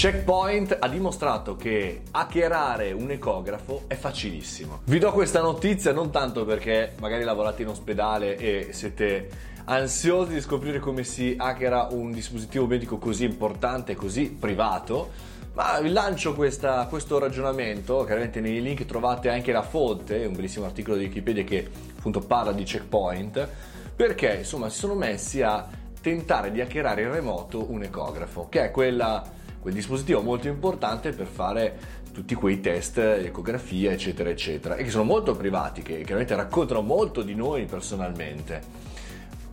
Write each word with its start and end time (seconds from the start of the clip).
Checkpoint 0.00 0.78
ha 0.80 0.88
dimostrato 0.88 1.56
che 1.56 2.00
hackerare 2.12 2.92
un 2.92 3.10
ecografo 3.10 3.82
è 3.86 3.96
facilissimo. 3.96 4.80
Vi 4.84 4.98
do 4.98 5.12
questa 5.12 5.42
notizia 5.42 5.92
non 5.92 6.10
tanto 6.10 6.46
perché 6.46 6.94
magari 7.00 7.22
lavorate 7.22 7.60
in 7.60 7.68
ospedale 7.68 8.34
e 8.38 8.68
siete 8.70 9.28
ansiosi 9.64 10.32
di 10.32 10.40
scoprire 10.40 10.78
come 10.78 11.04
si 11.04 11.34
hackera 11.36 11.88
un 11.90 12.12
dispositivo 12.12 12.64
medico 12.64 12.96
così 12.96 13.24
importante, 13.24 13.94
così 13.94 14.30
privato, 14.30 15.10
ma 15.52 15.78
vi 15.80 15.90
lancio 15.90 16.34
questa, 16.34 16.86
questo 16.86 17.18
ragionamento, 17.18 18.02
chiaramente 18.04 18.40
nei 18.40 18.62
link 18.62 18.86
trovate 18.86 19.28
anche 19.28 19.52
la 19.52 19.60
fonte, 19.60 20.24
un 20.24 20.32
bellissimo 20.32 20.64
articolo 20.64 20.96
di 20.96 21.04
Wikipedia 21.04 21.44
che 21.44 21.68
appunto 21.98 22.20
parla 22.20 22.52
di 22.52 22.62
checkpoint, 22.62 23.46
perché 23.94 24.36
insomma 24.36 24.70
si 24.70 24.78
sono 24.78 24.94
messi 24.94 25.42
a 25.42 25.68
tentare 26.00 26.50
di 26.50 26.62
hackerare 26.62 27.02
in 27.02 27.12
remoto 27.12 27.70
un 27.70 27.82
ecografo, 27.82 28.48
che 28.48 28.64
è 28.64 28.70
quella 28.70 29.36
quel 29.60 29.74
dispositivo 29.74 30.22
molto 30.22 30.48
importante 30.48 31.10
per 31.12 31.26
fare 31.26 31.78
tutti 32.12 32.34
quei 32.34 32.60
test, 32.60 32.98
ecografia, 32.98 33.92
eccetera, 33.92 34.30
eccetera, 34.30 34.76
e 34.76 34.84
che 34.84 34.90
sono 34.90 35.04
molto 35.04 35.36
privati, 35.36 35.82
che 35.82 36.00
chiaramente 36.00 36.34
raccontano 36.34 36.80
molto 36.80 37.22
di 37.22 37.34
noi 37.34 37.66
personalmente. 37.66 38.88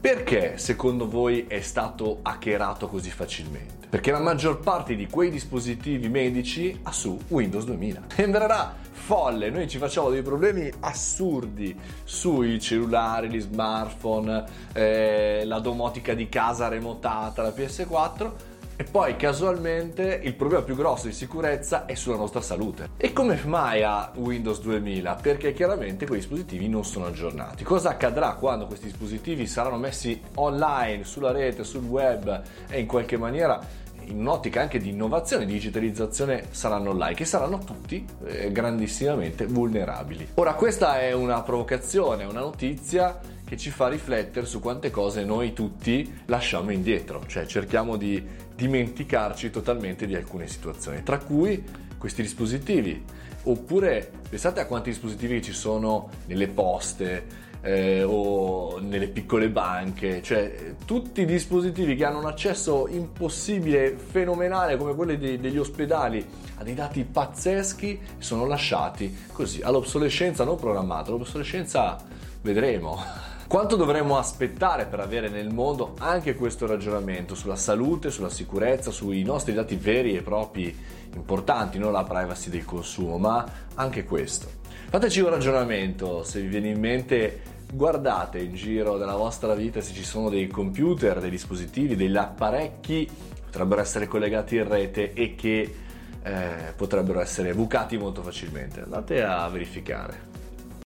Perché 0.00 0.58
secondo 0.58 1.08
voi 1.08 1.46
è 1.48 1.60
stato 1.60 2.20
hackerato 2.22 2.86
così 2.86 3.10
facilmente? 3.10 3.88
Perché 3.88 4.12
la 4.12 4.20
maggior 4.20 4.60
parte 4.60 4.94
di 4.94 5.08
quei 5.08 5.28
dispositivi 5.28 6.08
medici 6.08 6.78
ha 6.84 6.92
su 6.92 7.18
Windows 7.28 7.64
2000. 7.64 8.02
Sembrerà 8.14 8.76
folle, 8.92 9.50
noi 9.50 9.66
ci 9.66 9.78
facciamo 9.78 10.10
dei 10.10 10.22
problemi 10.22 10.70
assurdi 10.80 11.76
sui 12.04 12.60
cellulari, 12.60 13.28
gli 13.28 13.40
smartphone, 13.40 14.44
eh, 14.72 15.42
la 15.44 15.58
domotica 15.58 16.14
di 16.14 16.28
casa 16.28 16.68
remotata, 16.68 17.42
la 17.42 17.50
PS4 17.50 18.32
e 18.80 18.84
poi 18.84 19.16
casualmente 19.16 20.20
il 20.22 20.34
problema 20.34 20.62
più 20.62 20.76
grosso 20.76 21.08
di 21.08 21.12
sicurezza 21.12 21.84
è 21.84 21.96
sulla 21.96 22.14
nostra 22.14 22.40
salute. 22.40 22.90
E 22.96 23.12
come 23.12 23.36
mai 23.44 23.82
a 23.82 24.12
Windows 24.14 24.60
2000? 24.60 25.16
Perché 25.16 25.52
chiaramente 25.52 26.06
quei 26.06 26.20
dispositivi 26.20 26.68
non 26.68 26.84
sono 26.84 27.06
aggiornati. 27.06 27.64
Cosa 27.64 27.90
accadrà 27.90 28.34
quando 28.34 28.66
questi 28.66 28.86
dispositivi 28.86 29.48
saranno 29.48 29.78
messi 29.78 30.20
online, 30.34 31.02
sulla 31.02 31.32
rete, 31.32 31.64
sul 31.64 31.82
web 31.82 32.40
e 32.68 32.78
in 32.78 32.86
qualche 32.86 33.16
maniera 33.16 33.60
in 34.04 34.20
un'ottica 34.20 34.60
anche 34.60 34.78
di 34.78 34.90
innovazione, 34.90 35.44
di 35.44 35.54
digitalizzazione 35.54 36.46
saranno 36.50 36.90
online, 36.90 37.14
che 37.14 37.24
saranno 37.24 37.58
tutti 37.58 38.06
eh, 38.26 38.52
grandissimamente 38.52 39.46
vulnerabili. 39.46 40.28
Ora 40.34 40.54
questa 40.54 41.00
è 41.00 41.12
una 41.12 41.42
provocazione, 41.42 42.24
una 42.24 42.40
notizia 42.40 43.18
che 43.48 43.56
ci 43.56 43.70
fa 43.70 43.88
riflettere 43.88 44.44
su 44.44 44.60
quante 44.60 44.90
cose 44.90 45.24
noi 45.24 45.54
tutti 45.54 46.20
lasciamo 46.26 46.70
indietro, 46.70 47.24
cioè 47.26 47.46
cerchiamo 47.46 47.96
di 47.96 48.22
dimenticarci 48.54 49.48
totalmente 49.48 50.06
di 50.06 50.14
alcune 50.14 50.46
situazioni, 50.46 51.02
tra 51.02 51.16
cui 51.16 51.64
questi 51.96 52.20
dispositivi, 52.20 53.02
oppure 53.44 54.12
pensate 54.28 54.60
a 54.60 54.66
quanti 54.66 54.90
dispositivi 54.90 55.40
ci 55.40 55.54
sono 55.54 56.10
nelle 56.26 56.48
poste, 56.48 57.46
eh, 57.62 58.02
o 58.02 58.80
nelle 58.80 59.08
piccole 59.08 59.48
banche, 59.48 60.22
cioè 60.22 60.74
tutti 60.84 61.22
i 61.22 61.24
dispositivi 61.24 61.96
che 61.96 62.04
hanno 62.04 62.18
un 62.18 62.26
accesso 62.26 62.86
impossibile, 62.86 63.96
fenomenale 63.96 64.76
come 64.76 64.94
quelli 64.94 65.16
de- 65.16 65.40
degli 65.40 65.58
ospedali 65.58 66.24
a 66.58 66.62
dei 66.62 66.74
dati 66.74 67.02
pazzeschi 67.02 67.98
sono 68.18 68.44
lasciati 68.44 69.16
così 69.32 69.62
all'obsolescenza 69.62 70.44
non 70.44 70.56
programmata, 70.56 71.10
l'obsolescenza 71.10 71.96
vedremo. 72.42 73.27
Quanto 73.48 73.76
dovremmo 73.76 74.18
aspettare 74.18 74.84
per 74.84 75.00
avere 75.00 75.30
nel 75.30 75.50
mondo 75.50 75.94
anche 76.00 76.34
questo 76.34 76.66
ragionamento 76.66 77.34
sulla 77.34 77.56
salute, 77.56 78.10
sulla 78.10 78.28
sicurezza, 78.28 78.90
sui 78.90 79.22
nostri 79.22 79.54
dati 79.54 79.74
veri 79.76 80.14
e 80.14 80.20
propri 80.20 80.76
importanti, 81.14 81.78
non 81.78 81.92
la 81.92 82.04
privacy 82.04 82.50
del 82.50 82.66
consumo, 82.66 83.16
ma 83.16 83.50
anche 83.74 84.04
questo. 84.04 84.48
Fateci 84.90 85.20
un 85.20 85.30
ragionamento, 85.30 86.24
se 86.24 86.42
vi 86.42 86.48
viene 86.48 86.68
in 86.68 86.78
mente 86.78 87.40
guardate 87.72 88.38
in 88.38 88.54
giro 88.54 88.98
della 88.98 89.16
vostra 89.16 89.54
vita 89.54 89.80
se 89.80 89.94
ci 89.94 90.04
sono 90.04 90.28
dei 90.28 90.48
computer, 90.48 91.18
dei 91.18 91.30
dispositivi, 91.30 91.96
degli 91.96 92.16
apparecchi 92.18 93.08
potrebbero 93.46 93.80
essere 93.80 94.06
collegati 94.06 94.56
in 94.56 94.68
rete 94.68 95.14
e 95.14 95.34
che 95.34 95.74
eh, 96.22 96.72
potrebbero 96.76 97.20
essere 97.20 97.54
bucati 97.54 97.96
molto 97.96 98.20
facilmente. 98.20 98.82
Andate 98.82 99.22
a 99.22 99.48
verificare. 99.48 100.37